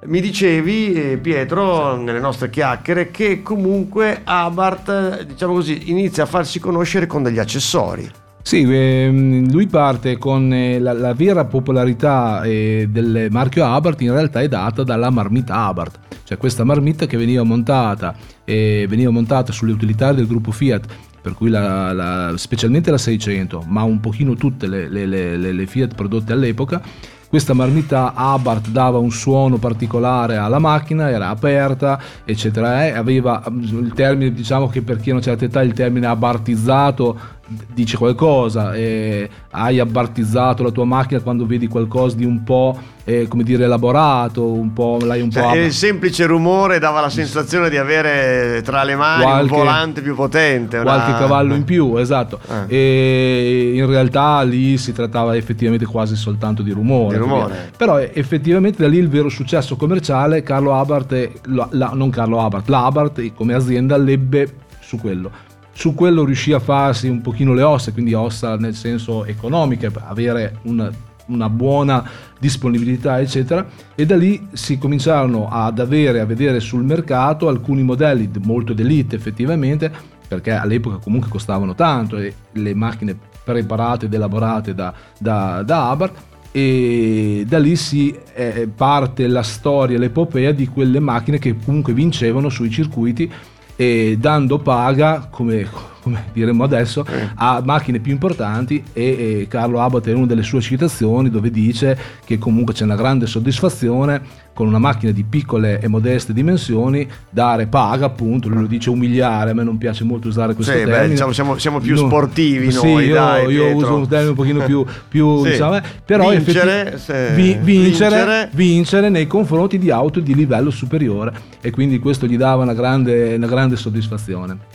mi 0.06 0.22
dicevi 0.22 0.94
eh, 0.94 1.18
Pietro 1.18 1.96
nelle 1.96 2.20
nostre 2.20 2.50
chiacchiere 2.50 3.10
che 3.12 3.42
comunque 3.42 4.22
Abarth, 4.24 5.24
diciamo 5.24 5.54
così, 5.54 5.90
inizia 5.90 6.24
a 6.24 6.28
farsi 6.28 6.60
conoscere 6.60 7.08
con 7.08 7.24
degli 7.24 7.40
accessori. 7.40 8.08
Sì, 8.44 8.62
ehm, 8.62 9.50
lui 9.52 9.66
parte 9.66 10.18
con 10.20 10.54
eh, 10.54 10.78
la, 10.78 10.94
la 10.94 11.14
vera 11.16 11.46
popolarità 11.46 12.44
eh, 12.44 12.88
del 12.90 13.30
marchio 13.32 13.66
Abarth 13.66 14.02
in 14.02 14.12
realtà 14.12 14.42
è 14.42 14.48
data 14.48 14.84
dalla 14.84 15.10
marmita 15.10 15.56
Abarth, 15.66 15.98
cioè 16.26 16.38
questa 16.38 16.64
marmita 16.64 17.08
che 17.08 17.18
veniva 17.18 17.42
montata, 17.42 18.14
veniva 18.46 19.10
montata 19.10 19.52
sulle 19.52 19.72
utilitarie 19.72 20.18
del 20.18 20.28
gruppo 20.28 20.52
Fiat, 20.52 20.86
per 21.20 21.34
cui 21.34 21.50
la- 21.50 21.92
la- 21.92 22.34
specialmente 22.38 22.92
la 22.92 23.00
600, 23.00 23.64
ma 23.68 23.82
un 23.82 24.00
pochino 24.00 24.36
tutte 24.36 24.68
le- 24.68 24.90
le- 24.90 25.08
le- 25.08 25.52
le 25.52 25.66
Fiat 25.66 25.96
prodotte 25.96 26.32
all'epoca, 26.34 26.80
questa 27.30 27.54
marmita 27.54 28.14
Abarth 28.14 28.70
dava 28.70 28.98
un 28.98 29.12
suono 29.12 29.58
particolare 29.58 30.38
alla 30.38 30.60
macchina, 30.60 31.10
era 31.10 31.30
aperta, 31.30 32.00
eccetera. 32.24 32.86
eh, 32.86 32.92
aveva 32.92 33.44
mm, 33.50 33.64
il 33.84 33.94
termine, 33.94 34.32
diciamo 34.32 34.68
che 34.68 34.82
per 34.82 35.00
chi 35.00 35.10
ha 35.10 35.14
una 35.14 35.22
certa 35.22 35.46
età, 35.46 35.62
il 35.62 35.74
termine 35.74 36.08
abartizzato 36.08 37.18
dice 37.48 37.98
qualcosa, 37.98 38.74
eh, 38.74 39.30
hai 39.52 39.80
abbartizzato 39.80 40.64
la 40.64 40.72
tua 40.72 40.86
macchina 40.86 41.20
quando 41.20 41.46
vedi 41.46 41.68
qualcosa 41.68 42.16
di 42.16 42.26
un 42.26 42.44
po' 42.44 42.78
eh, 43.04 43.28
come 43.28 43.44
dire 43.44 43.66
elaborato, 43.66 44.52
un 44.52 44.74
po' 44.74 44.98
l'hai 45.04 45.22
un 45.22 45.30
cioè, 45.30 45.44
po' 45.44 45.56
il 45.56 45.72
semplice 45.72 46.26
rumore 46.26 46.80
dava 46.80 47.02
la 47.02 47.10
sensazione 47.10 47.70
di 47.70 47.78
avere 47.78 48.64
tra 48.64 48.84
le 48.84 48.96
mani 48.96 49.22
qualche, 49.22 49.54
un 49.54 49.60
volante 49.60 50.02
più 50.02 50.16
potente, 50.16 50.78
una... 50.78 50.94
qualche 50.94 51.12
cavallo 51.12 51.54
in 51.54 51.64
più, 51.64 51.98
esatto. 51.98 52.40
Eh. 52.68 52.76
E 52.76 53.72
in 53.76 53.86
realtà 53.86 54.42
lì 54.42 54.78
si 54.78 54.92
trattava 54.92 55.36
effettivamente 55.36 55.86
quasi 55.86 56.16
soltanto 56.16 56.64
di 56.64 56.72
rumore. 56.72 57.16
Di 57.16 57.22
rumore. 57.22 57.72
Però 57.78 58.00
effettivamente 58.00 58.82
da 58.82 58.88
lì 58.88 58.98
il 58.98 59.10
vero 59.10 59.30
successo 59.30 59.76
commerciale, 59.76 60.42
Carlo 60.42 60.74
Abarth, 60.74 61.32
la, 61.46 61.68
la, 61.72 61.92
non 61.94 62.10
Carlo 62.10 62.42
Abarth, 62.42 62.68
l'Abarth 62.70 63.34
come 63.36 63.54
azienda 63.54 63.98
l'ebbe 63.98 64.64
su 64.80 64.98
quello 64.98 65.54
su 65.76 65.94
quello 65.94 66.24
riuscì 66.24 66.54
a 66.54 66.60
farsi 66.60 67.10
un 67.10 67.20
pochino 67.20 67.54
le 67.54 67.62
ossa, 67.62 67.92
quindi 67.92 68.14
ossa 68.14 68.56
nel 68.56 68.76
senso 68.76 69.26
economiche, 69.26 69.92
avere 69.94 70.60
una, 70.64 70.90
una 71.26 71.50
buona 71.50 72.10
disponibilità, 72.40 73.20
eccetera, 73.20 73.68
e 73.94 74.06
da 74.06 74.16
lì 74.16 74.48
si 74.54 74.78
cominciarono 74.78 75.50
ad 75.50 75.80
avere, 75.80 76.22
a 76.22 76.26
vedere 76.26 76.62
sul 76.62 76.86
mercato 76.86 77.50
alcuni 77.50 77.84
modelli 77.84 78.32
molto 78.44 78.72
d'elite 78.72 79.18
effettivamente, 79.18 79.92
perché 80.26 80.52
all'epoca 80.52 80.96
comunque 80.96 81.30
costavano 81.30 81.76
tanto 81.76 82.18
e 82.18 82.34
le 82.54 82.74
macchine 82.74 83.18
preparate 83.44 84.06
ed 84.06 84.14
elaborate 84.14 84.74
da, 84.74 84.94
da, 85.20 85.62
da 85.62 85.90
Abarth 85.90 86.24
e 86.54 87.44
da 87.46 87.60
lì 87.60 87.76
si 87.76 88.18
eh, 88.34 88.70
parte 88.74 89.28
la 89.28 89.44
storia, 89.44 90.00
l'epopea 90.00 90.54
di 90.54 90.70
quelle 90.70 91.02
macchine 91.02 91.38
che 91.38 91.54
comunque 91.66 91.92
vincevano 91.92 92.48
sui 92.48 92.70
circuiti 92.70 93.30
e 93.78 94.16
dando 94.20 94.60
paga, 94.60 95.28
come, 95.30 95.68
come 96.06 96.26
diremmo 96.34 96.64
adesso, 96.64 97.04
a 97.34 97.64
macchine 97.66 97.98
più 97.98 98.12
importanti 98.12 98.84
e, 98.94 99.40
e 99.40 99.48
Carlo 99.50 99.82
Abbott 99.82 100.08
è 100.08 100.14
una 100.14 100.28
delle 100.28 100.44
sue 100.44 100.62
citazioni 100.62 101.32
dove 101.32 101.50
dice 101.50 101.98
che 102.24 102.38
comunque 102.38 102.76
c'è 102.76 102.84
una 102.84 102.96
grande 102.96 103.26
soddisfazione 103.26 104.44
con 104.54 104.68
una 104.68 104.78
macchina 104.78 105.12
di 105.12 105.24
piccole 105.24 105.80
e 105.82 105.88
modeste 105.88 106.32
dimensioni 106.32 107.10
dare 107.28 107.66
paga 107.66 108.06
appunto, 108.06 108.50
lui 108.50 108.62
lo 108.62 108.68
dice 108.68 108.92
umiliare, 108.92 109.50
a 109.50 109.54
me 109.56 109.64
non 109.64 109.80
piace 109.80 110.04
molto 110.04 110.28
usare 110.28 110.54
questo 110.54 110.74
sì, 110.74 110.78
termine. 110.78 111.02
Beh, 111.02 111.10
diciamo, 111.10 111.32
siamo, 111.32 111.58
siamo, 111.58 111.80
più 111.80 111.96
no, 111.96 112.06
sportivi 112.06 112.72
sì, 112.72 112.94
noi, 112.94 113.06
io, 113.06 113.14
dai, 113.16 113.52
io 113.52 113.76
uso 113.76 113.96
un 113.96 114.08
termine 114.08 114.30
un 114.30 114.36
pochino 114.36 114.64
più, 114.64 114.86
più 115.10 115.42
sì. 115.44 115.50
diciamo, 115.50 115.78
eh, 115.78 115.82
però 116.06 116.30
vincere, 116.30 117.00
se... 117.00 117.34
vi, 117.34 117.58
vincere, 117.60 118.16
vincere. 118.16 118.50
vincere, 118.54 119.10
nei 119.10 119.26
confronti 119.26 119.80
di 119.80 119.90
auto 119.90 120.20
di 120.20 120.36
livello 120.36 120.70
superiore 120.70 121.34
e 121.62 121.72
quindi 121.72 121.98
questo 121.98 122.28
gli 122.28 122.38
dava 122.38 122.62
una 122.62 122.76
grande, 122.76 123.34
una 123.34 123.48
grande 123.48 123.76
soddisfazione. 123.76 124.75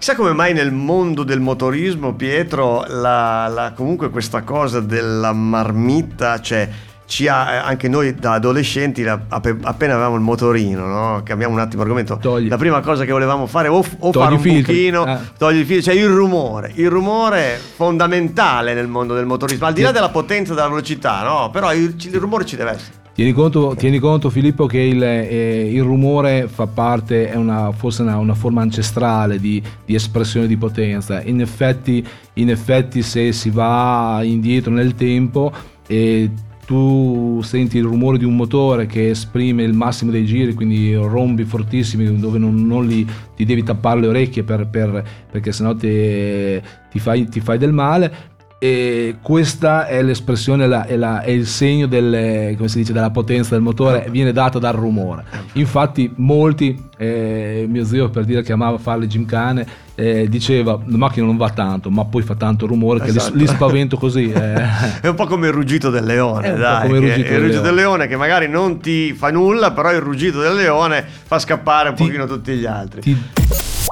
Chissà 0.00 0.14
come 0.14 0.32
mai 0.32 0.54
nel 0.54 0.72
mondo 0.72 1.24
del 1.24 1.40
motorismo, 1.40 2.14
Pietro, 2.14 2.86
la, 2.88 3.48
la, 3.48 3.72
comunque 3.76 4.08
questa 4.08 4.40
cosa 4.40 4.80
della 4.80 5.34
marmitta, 5.34 6.40
cioè 6.40 6.66
ci 7.04 7.28
ha, 7.28 7.52
eh, 7.52 7.56
anche 7.58 7.86
noi 7.86 8.14
da 8.14 8.32
adolescenti 8.32 9.04
appena 9.04 9.92
avevamo 9.92 10.14
il 10.14 10.22
motorino 10.22 10.86
no? 10.86 11.20
cambiamo 11.22 11.52
un 11.52 11.60
attimo 11.60 11.82
argomento 11.82 12.16
togli. 12.18 12.48
la 12.48 12.56
prima 12.56 12.80
cosa 12.80 13.04
che 13.04 13.10
volevamo 13.10 13.48
fare 13.48 13.66
o, 13.66 13.84
o 13.98 14.12
fare 14.12 14.34
un 14.34 14.40
buchino 14.40 15.06
eh. 15.06 15.18
togli 15.36 15.58
il 15.58 15.66
filo 15.66 15.82
cioè 15.82 15.94
il 15.94 16.06
rumore 16.06 16.70
il 16.76 16.88
rumore 16.88 17.58
fondamentale 17.58 18.74
nel 18.74 18.86
mondo 18.86 19.14
del 19.14 19.26
motorismo 19.26 19.66
al 19.66 19.72
di 19.72 19.82
là 19.82 19.90
della 19.90 20.10
potenza 20.10 20.54
della 20.54 20.68
velocità 20.68 21.24
no? 21.24 21.50
però 21.50 21.74
il, 21.74 21.96
il 21.98 22.20
rumore 22.20 22.46
ci 22.46 22.54
deve 22.54 22.70
essere 22.70 22.99
Tieni 23.20 23.34
conto, 23.34 23.74
tieni 23.76 23.98
conto, 23.98 24.30
Filippo 24.30 24.64
che 24.64 24.78
il, 24.78 25.02
eh, 25.02 25.70
il, 25.70 25.82
rumore 25.82 26.48
fa 26.48 26.66
parte, 26.66 27.28
è 27.28 27.36
una, 27.36 27.70
forse 27.70 28.00
una, 28.00 28.16
una 28.16 28.32
forma 28.32 28.62
ancestrale 28.62 29.38
di, 29.38 29.62
di, 29.84 29.94
espressione 29.94 30.46
di 30.46 30.56
potenza. 30.56 31.20
In 31.20 31.42
effetti, 31.42 32.02
in 32.34 32.48
effetti 32.48 33.02
se 33.02 33.32
si 33.32 33.50
va 33.50 34.20
indietro 34.22 34.72
nel 34.72 34.94
tempo 34.94 35.52
eh, 35.86 36.30
tu 36.64 37.40
senti 37.42 37.76
il 37.76 37.84
rumore 37.84 38.16
di 38.16 38.24
un 38.24 38.36
motore 38.36 38.86
che 38.86 39.10
esprime 39.10 39.64
il 39.64 39.74
massimo 39.74 40.10
dei 40.10 40.24
giri, 40.24 40.54
quindi 40.54 40.94
rombi 40.94 41.44
fortissimi 41.44 42.18
dove 42.18 42.38
non, 42.38 42.66
non 42.66 42.86
li, 42.86 43.06
ti 43.36 43.44
devi 43.44 43.62
tappare 43.62 44.00
le 44.00 44.06
orecchie 44.06 44.44
per, 44.44 44.66
per, 44.66 45.04
perché 45.30 45.52
sennò 45.52 45.74
ti, 45.74 46.58
ti, 46.90 46.98
fai, 46.98 47.28
ti 47.28 47.40
fai 47.40 47.58
del 47.58 47.74
male 47.74 48.29
e 48.62 49.16
questa 49.22 49.86
è 49.86 50.02
l'espressione, 50.02 50.64
è, 50.86 50.94
la, 50.94 51.22
è 51.22 51.30
il 51.30 51.46
segno 51.46 51.86
del, 51.86 52.54
dice, 52.58 52.92
della 52.92 53.08
potenza 53.08 53.54
del 53.54 53.62
motore, 53.62 54.06
viene 54.10 54.32
data 54.32 54.58
dal 54.58 54.74
rumore. 54.74 55.24
Infatti 55.54 56.12
molti, 56.16 56.78
eh, 56.98 57.64
mio 57.66 57.86
zio 57.86 58.10
per 58.10 58.26
dire 58.26 58.42
che 58.42 58.52
amava 58.52 58.76
fare 58.76 59.00
le 59.00 59.06
gymkhane, 59.06 59.66
eh, 59.94 60.28
diceva 60.28 60.78
la 60.84 60.96
macchina 60.98 61.24
non 61.24 61.38
va 61.38 61.48
tanto, 61.48 61.88
ma 61.88 62.04
poi 62.04 62.20
fa 62.20 62.34
tanto 62.34 62.66
rumore 62.66 63.02
esatto. 63.02 63.30
che 63.30 63.38
li, 63.38 63.44
li 63.44 63.46
spavento 63.46 63.96
così. 63.96 64.30
Eh. 64.30 64.62
è 65.00 65.08
un 65.08 65.14
po' 65.14 65.24
come 65.24 65.46
il 65.46 65.54
ruggito 65.54 65.88
del 65.88 66.04
leone, 66.04 66.54
dai. 66.54 66.86
Come 66.86 66.98
il 66.98 67.04
ruggito, 67.04 67.28
del, 67.28 67.32
il 67.32 67.38
ruggito 67.38 67.62
leone. 67.62 67.62
del, 67.62 67.74
leone. 67.74 68.06
che 68.08 68.16
magari 68.16 68.46
non 68.46 68.78
ti 68.78 69.14
fa 69.14 69.30
nulla, 69.30 69.72
però 69.72 69.90
il 69.90 70.00
ruggito 70.00 70.38
del 70.38 70.54
leone 70.54 71.02
fa 71.06 71.38
scappare 71.38 71.88
un 71.88 71.94
ti, 71.94 72.04
pochino 72.04 72.26
tutti 72.26 72.52
gli 72.52 72.66
altri. 72.66 73.00
Ti... 73.00 73.16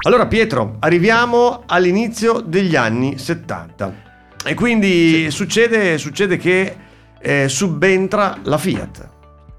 Allora 0.05 0.27
Pietro, 0.27 0.75
arriviamo 0.77 1.63
all'inizio 1.65 2.39
degli 2.45 2.75
anni 2.75 3.17
70. 3.17 4.08
E 4.45 4.53
quindi 4.53 5.25
sì. 5.25 5.31
succede, 5.31 5.97
succede, 5.97 6.37
che 6.37 6.75
eh, 7.19 7.47
subentra 7.49 8.37
la 8.43 8.57
Fiat. 8.57 9.09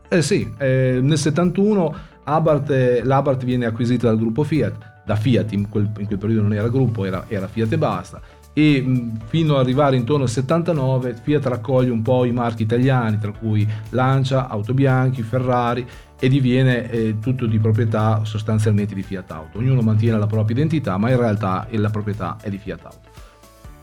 Eh 0.08 0.22
sì, 0.22 0.50
eh, 0.58 0.98
nel 1.02 1.18
71 1.18 1.94
Abarth, 2.24 3.02
l'Abarth 3.02 3.44
viene 3.44 3.66
acquisita 3.66 4.08
dal 4.08 4.18
gruppo 4.18 4.42
Fiat, 4.42 5.02
da 5.04 5.16
Fiat 5.16 5.52
in 5.52 5.68
quel, 5.68 5.90
in 5.98 6.06
quel 6.06 6.18
periodo 6.18 6.42
non 6.42 6.54
era 6.54 6.68
gruppo, 6.68 7.04
era, 7.04 7.24
era 7.28 7.46
Fiat 7.46 7.72
e 7.72 7.78
basta 7.78 8.20
e 8.52 8.84
fino 9.26 9.54
ad 9.54 9.60
arrivare 9.60 9.96
intorno 9.96 10.24
al 10.24 10.28
79 10.28 11.14
Fiat 11.22 11.46
raccoglie 11.46 11.90
un 11.90 12.02
po' 12.02 12.24
i 12.24 12.32
marchi 12.32 12.62
italiani 12.62 13.18
tra 13.18 13.30
cui 13.30 13.66
Lancia, 13.90 14.48
Autobianchi, 14.48 15.22
Ferrari 15.22 15.86
e 16.18 16.28
diviene 16.28 16.90
eh, 16.90 17.18
tutto 17.20 17.46
di 17.46 17.58
proprietà 17.58 18.24
sostanzialmente 18.24 18.94
di 18.94 19.02
Fiat 19.02 19.30
Auto. 19.30 19.58
Ognuno 19.58 19.80
mantiene 19.82 20.18
la 20.18 20.26
propria 20.26 20.56
identità 20.56 20.98
ma 20.98 21.10
in 21.10 21.18
realtà 21.18 21.66
la 21.70 21.90
proprietà 21.90 22.36
è 22.40 22.50
di 22.50 22.58
Fiat 22.58 22.84
Auto 22.84 23.09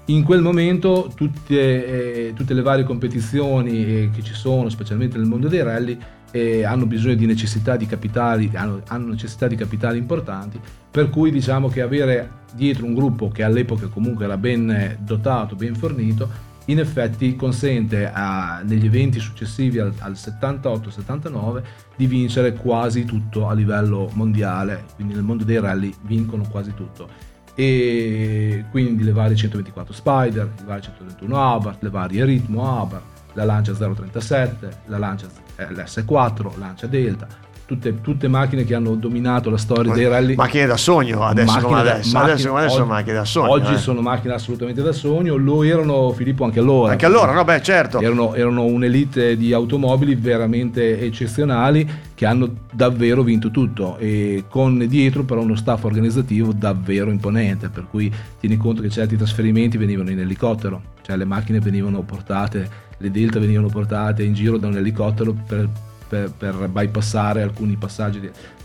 in 0.08 0.24
quel 0.24 0.42
momento 0.42 1.12
tutte, 1.14 2.28
eh, 2.28 2.34
tutte 2.34 2.54
le 2.54 2.62
varie 2.62 2.84
competizioni 2.84 3.86
eh, 3.86 4.10
che 4.14 4.24
ci 4.24 4.34
sono, 4.34 4.70
specialmente 4.70 5.18
nel 5.18 5.28
mondo 5.28 5.48
dei 5.48 5.64
rally, 5.64 5.98
eh, 6.32 6.64
hanno 6.64 6.86
bisogno 6.86 7.16
di 7.16 7.26
necessità 7.26 7.76
di 7.76 7.86
capitali, 7.86 8.50
hanno, 8.54 8.82
hanno, 8.88 9.08
necessità 9.08 9.48
di 9.48 9.56
capitali 9.56 9.98
importanti, 9.98 10.60
per 10.90 11.10
cui 11.10 11.32
diciamo 11.32 11.68
che 11.68 11.82
avere 11.82 12.46
dietro 12.54 12.86
un 12.86 12.94
gruppo 12.94 13.30
che 13.30 13.44
all'epoca 13.44 13.88
comunque 13.88 14.26
era 14.26 14.38
ben 14.38 14.98
dotato, 15.02 15.56
ben 15.56 15.76
fornito, 15.76 16.46
in 16.66 16.80
effetti 16.80 17.36
consente 17.36 18.10
a, 18.12 18.62
negli 18.64 18.86
eventi 18.86 19.20
successivi 19.20 19.80
al, 19.80 19.94
al 20.00 20.14
78-79 20.14 21.64
di 21.96 22.08
vincere 22.08 22.54
quasi 22.54 23.04
tutto 23.04 23.48
a 23.48 23.54
livello 23.54 24.10
mondiale, 24.14 24.86
quindi 24.96 25.14
nel 25.14 25.24
mondo 25.24 25.44
dei 25.44 25.60
rally 25.60 25.94
vincono 26.04 26.46
quasi 26.50 26.74
tutto 26.74 27.27
e 27.60 28.66
quindi 28.70 29.04
le 29.04 29.12
varie 29.12 29.36
124 29.36 29.92
Spider, 29.92 30.48
le 30.60 30.64
varie 30.64 30.84
121 30.84 31.54
Abarth, 31.54 31.82
le 31.82 31.90
varie 31.90 32.24
Ritmo 32.24 32.82
Abarth, 32.82 33.34
la 33.34 33.46
Lancia 33.46 33.74
037, 33.74 34.82
la 34.86 35.00
Lancia 35.00 35.28
l'S4, 35.56 36.60
Lancia 36.60 36.86
Delta, 36.86 37.28
tutte, 37.68 38.00
tutte, 38.00 38.30
macchine 38.30 38.64
che 38.64 38.74
hanno 38.74 38.96
dominato 38.96 39.50
la 39.50 39.58
storia 39.58 39.94
dei 39.94 40.08
rally. 40.08 40.36
Macchine 40.36 40.66
da 40.66 40.78
sogno 40.78 41.24
adesso 41.24 41.52
macchine 41.52 41.68
come 41.68 41.80
adesso. 41.82 42.12
Da, 42.14 42.24
adesso, 42.24 42.48
macchine, 42.48 42.60
adesso 42.60 42.76
sono 42.76 42.86
macchine 42.86 43.14
da 43.14 43.26
sogno. 43.26 43.52
Oggi 43.52 43.74
eh. 43.74 43.78
sono 43.78 44.02
macchine 44.02 44.34
assolutamente 44.34 44.82
da 44.82 44.92
sogno, 44.94 45.36
lo 45.36 45.64
erano 45.64 46.14
Filippo 46.14 46.46
anche 46.46 46.60
allora. 46.60 46.94
Anche 46.94 47.06
allora, 47.06 47.34
no 47.34 47.44
beh 47.44 47.62
certo. 47.62 48.00
Erano, 48.00 48.34
erano 48.36 48.64
un'elite 48.64 49.36
di 49.36 49.52
automobili 49.52 50.16
veramente 50.16 50.98
eccezionali 51.02 52.06
che 52.16 52.26
hanno 52.26 52.50
davvero 52.72 53.22
vinto 53.22 53.52
tutto 53.52 53.98
e 53.98 54.46
con 54.48 54.86
dietro 54.88 55.24
però 55.24 55.42
uno 55.42 55.56
staff 55.56 55.84
organizzativo 55.84 56.54
davvero 56.54 57.12
imponente, 57.12 57.68
per 57.68 57.86
cui 57.90 58.12
tieni 58.40 58.56
conto 58.56 58.82
che 58.82 58.90
certi 58.90 59.18
trasferimenti 59.18 59.78
venivano 59.78 60.10
in 60.10 60.20
elicottero, 60.20 60.82
cioè 61.02 61.18
le 61.18 61.26
macchine 61.26 61.60
venivano 61.60 62.02
portate, 62.02 62.70
le 62.98 63.12
Delta 63.12 63.40
venivano 63.40 63.68
portate 63.68 64.24
in 64.24 64.34
giro 64.34 64.58
da 64.58 64.68
un 64.68 64.78
elicottero 64.78 65.36
per 65.46 65.70
per, 66.08 66.32
per 66.38 66.68
bypassare 66.70 67.42
alcuni 67.42 67.76
passaggi 67.76 68.20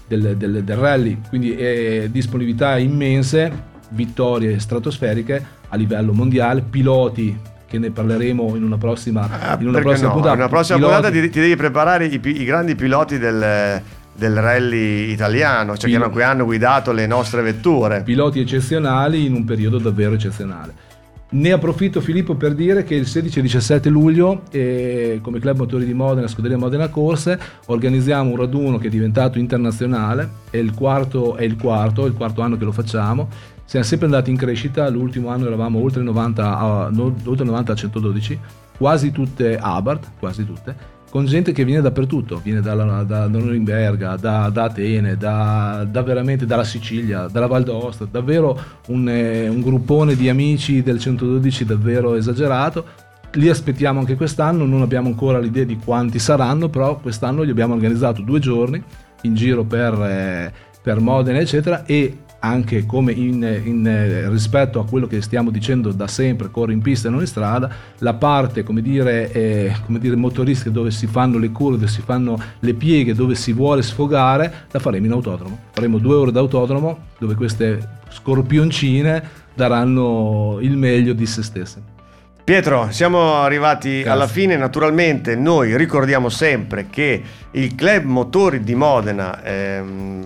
del, 0.07 0.37
del, 0.37 0.63
del 0.65 0.77
rally, 0.77 1.21
quindi 1.29 1.55
eh, 1.57 2.09
disponibilità 2.11 2.79
immense, 2.79 3.71
vittorie 3.91 4.59
stratosferiche 4.59 5.45
a 5.69 5.77
livello 5.77 6.13
mondiale, 6.13 6.63
piloti 6.63 7.51
che 7.67 7.79
ne 7.79 7.91
parleremo 7.91 8.55
in 8.55 8.65
una 8.65 8.77
prossima, 8.77 9.29
ah, 9.31 9.57
in 9.59 9.69
una 9.69 9.81
prossima 9.81 10.09
no? 10.09 10.15
puntata. 10.15 10.35
In 10.35 10.41
una 10.41 10.49
prossima 10.49 10.77
piloti... 10.77 10.95
puntata 10.95 11.15
ti, 11.15 11.31
ti, 11.31 11.41
devi 11.41 11.57
preparare 11.57 12.05
i, 12.07 12.21
i 12.23 12.45
grandi 12.45 12.75
piloti 12.75 13.19
del, 13.19 13.81
del 14.15 14.35
rally 14.35 15.11
italiano, 15.11 15.77
cioè 15.79 15.91
Pil- 15.91 16.11
che 16.11 16.23
hanno 16.23 16.45
guidato 16.45 16.93
le 16.93 17.07
nostre 17.07 17.41
vetture. 17.41 18.03
Piloti 18.03 18.41
eccezionali 18.41 19.25
in 19.25 19.33
un 19.33 19.45
periodo 19.45 19.79
davvero 19.79 20.13
eccezionale. 20.15 20.91
Ne 21.33 21.51
approfitto 21.51 22.03
Filippo 22.03 22.35
per 22.35 22.53
dire 22.55 22.85
che 22.85 22.95
il 22.95 23.07
16 23.07 23.39
e 23.39 23.43
17 23.43 23.89
luglio 23.89 24.43
eh, 24.51 25.19
come 25.23 25.39
Club 25.39 25.61
Motori 25.61 25.87
di 25.87 25.95
Modena, 25.95 26.29
Scuderia 26.29 26.59
Modena 26.59 26.89
Corse, 26.89 27.41
organizziamo 27.67 28.29
un 28.29 28.37
raduno 28.37 28.77
che 28.77 28.89
è 28.89 28.91
diventato 28.91 29.39
internazionale, 29.39 30.29
è 30.51 30.59
il 30.59 30.75
quarto, 30.75 31.37
è 31.37 31.45
il 31.45 31.57
quarto, 31.57 32.05
è 32.05 32.09
il 32.09 32.13
quarto 32.13 32.43
anno 32.43 32.59
che 32.59 32.65
lo 32.65 32.73
facciamo, 32.73 33.31
siamo 33.65 33.87
sempre 33.87 34.09
andati 34.09 34.29
in 34.29 34.37
crescita, 34.37 34.87
l'ultimo 34.91 35.29
anno 35.29 35.47
eravamo 35.47 35.81
oltre 35.81 36.03
90 36.03 36.59
a, 36.59 36.91
oltre 37.25 37.47
90 37.47 37.73
a 37.73 37.75
112, 37.77 38.39
quasi 38.77 39.11
tutte 39.11 39.57
Abarth, 39.57 40.11
quasi 40.19 40.45
tutte, 40.45 40.77
con 41.13 41.27
gente 41.27 41.53
che 41.53 41.67
viene 41.67 41.83
dappertutto, 41.83 42.41
viene 42.43 42.63
dalla, 42.63 43.03
da, 43.03 43.29
Norimberga, 43.29 44.17
da, 44.17 44.49
da 44.49 44.63
Atene, 44.65 45.19
da, 45.19 45.87
da, 45.87 46.03
veramente 46.03 46.47
dalla 46.47 46.65
Sicilia, 46.65 47.27
dalla 47.31 47.47
Val 47.47 47.65
d'Aosta, 47.65 48.07
davvero 48.11 48.59
un, 48.87 49.07
eh, 49.11 49.47
un 49.47 49.61
gruppone 49.61 50.17
di 50.17 50.31
amici 50.31 50.83
del 50.83 50.99
112 50.99 51.67
davvero 51.67 52.15
esagerato. 52.15 52.87
Li 53.33 53.51
aspettiamo 53.51 54.01
anche 54.01 54.17
quest'anno, 54.17 54.65
non 54.65 54.81
abbiamo 54.81 55.09
ancora 55.09 55.39
l'idea 55.39 55.65
di 55.65 55.77
quanti 55.77 56.19
saranno, 56.19 56.71
però 56.71 56.99
quest'anno 56.99 57.45
gli 57.45 57.51
abbiamo 57.51 57.75
organizzato 57.75 58.23
due 58.23 58.39
giorni 58.41 58.83
in 59.25 59.35
giro 59.35 59.65
per, 59.65 59.93
eh, 59.93 60.53
per 60.81 60.99
Modena, 61.01 61.41
eccetera, 61.41 61.85
e 61.85 62.17
anche 62.45 62.87
come 62.87 63.13
in, 63.13 63.43
in, 63.65 64.29
rispetto 64.31 64.81
a 64.81 64.87
quello 64.87 65.07
che 65.07 65.23
stiamo 65.23 65.51
dicendo 65.51 65.93
da 65.93 66.09
sempre, 66.09 66.51
corri 66.51 66.73
in 66.73 66.83
pista 66.83 67.09
e 67.09 67.11
non 67.11 67.21
in 67.21 67.27
strada, 67.27 67.71
la 67.99 68.15
parte 68.15 68.65
come 68.65 68.83
dire, 68.83 69.31
eh, 69.33 69.77
come 69.85 70.01
dire 70.01 70.17
motoristica 70.17 70.71
dove 70.71 70.91
si 70.91 71.07
fanno 71.07 71.39
le 71.39 71.51
curve, 71.51 71.77
dove 71.77 71.91
si 71.91 72.03
fanno 72.03 72.41
le 72.59 72.75
pieghe, 72.75 73.15
dove 73.15 73.37
si 73.37 73.53
vuole 73.53 73.83
sfogare, 73.83 74.67
la 74.71 74.81
faremo 74.81 75.07
in 75.07 75.13
autodromo. 75.13 75.59
Faremo 75.71 75.99
due 75.99 76.15
ore 76.15 76.33
d'autodromo 76.33 76.99
dove 77.19 77.35
queste 77.35 78.01
scorpioncine 78.09 79.23
daranno 79.55 80.59
il 80.61 80.77
meglio 80.77 81.13
di 81.13 81.27
se 81.27 81.43
stesse. 81.43 81.91
Pietro, 82.43 82.89
siamo 82.91 83.35
arrivati 83.35 83.99
Grazie. 83.99 84.11
alla 84.11 84.27
fine, 84.27 84.57
naturalmente 84.57 85.37
noi 85.37 85.77
ricordiamo 85.77 86.29
sempre 86.29 86.89
che 86.91 87.23
il 87.53 87.75
Club 87.77 88.03
Motori 88.03 88.65
di 88.65 88.75
Modena 88.75 89.41
ehm, 89.45 90.25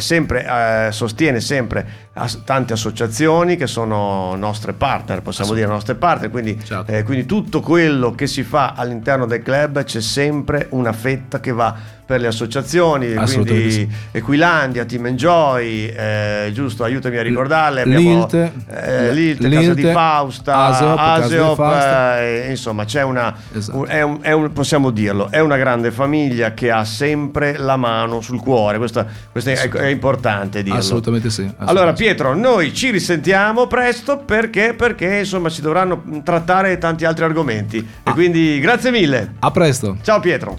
sempre, 0.00 0.44
eh, 0.88 0.92
sostiene 0.92 1.40
sempre 1.40 2.10
tante 2.44 2.74
associazioni 2.74 3.56
che 3.56 3.66
sono 3.66 4.34
nostre 4.36 4.74
partner, 4.74 5.22
possiamo 5.22 5.54
dire 5.54 5.66
nostre 5.66 5.94
partner, 5.94 6.30
quindi, 6.30 6.60
certo. 6.62 6.92
eh, 6.92 7.02
quindi 7.04 7.24
tutto 7.24 7.60
quello 7.60 8.12
che 8.12 8.26
si 8.26 8.42
fa 8.42 8.74
all'interno 8.76 9.24
del 9.24 9.42
club 9.42 9.82
c'è 9.82 10.00
sempre 10.02 10.66
una 10.70 10.92
fetta 10.92 11.40
che 11.40 11.52
va 11.52 11.74
per 12.04 12.20
le 12.20 12.26
associazioni, 12.26 13.14
quindi 13.14 13.70
sì. 13.70 13.88
Equilandia, 14.10 14.84
Team 14.84 15.06
Enjoy, 15.06 15.86
eh, 15.86 16.50
giusto, 16.52 16.84
aiutami 16.84 17.16
a 17.16 17.22
ricordarle, 17.22 17.82
abbiamo 17.82 18.00
Lilte, 18.00 18.52
eh, 18.68 19.14
Lilte, 19.14 19.48
Lilte 19.48 19.56
Casa 19.56 19.74
di 19.74 19.82
Fausta, 19.84 20.56
Aseop, 20.66 20.98
Aseop 20.98 21.56
Fausta. 21.56 22.20
Eh, 22.20 22.50
insomma 22.50 22.84
c'è 22.84 23.02
una, 23.02 23.34
esatto. 23.54 23.78
un, 23.78 23.86
è 23.88 24.02
un, 24.02 24.18
è 24.20 24.32
un, 24.32 24.52
possiamo 24.52 24.90
dirlo, 24.90 25.30
è 25.30 25.40
una 25.40 25.56
grande 25.56 25.90
famiglia 25.90 26.52
che 26.52 26.70
ha 26.70 26.84
sempre 26.84 27.56
la 27.56 27.76
mano 27.76 28.20
sul 28.20 28.40
cuore, 28.40 28.76
questo, 28.76 29.06
questo 29.30 29.48
è, 29.48 29.70
è, 29.70 29.86
importante 29.86 30.62
dirlo. 30.62 30.80
Assolutamente 30.80 31.30
sì. 31.30 31.42
Assolutamente 31.42 31.70
allora 31.70 31.92
Pietro, 32.02 32.34
noi 32.34 32.74
ci 32.74 32.90
risentiamo 32.90 33.68
presto 33.68 34.18
perché, 34.18 34.74
perché 34.74 35.18
insomma 35.18 35.48
si 35.48 35.60
dovranno 35.60 36.02
trattare 36.24 36.76
tanti 36.76 37.04
altri 37.04 37.22
argomenti 37.22 37.78
ah. 38.02 38.10
e 38.10 38.12
quindi 38.12 38.58
grazie 38.58 38.90
mille. 38.90 39.34
A 39.38 39.52
presto. 39.52 39.96
Ciao 40.02 40.18
Pietro. 40.18 40.58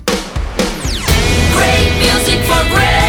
Great 1.53 1.91
music 1.99 2.39
for 2.43 2.65
great. 2.69 3.02